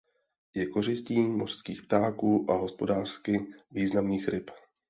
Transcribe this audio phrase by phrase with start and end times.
[0.55, 4.51] Je kořistí mořských ptáků a hospodářsky významných ryb.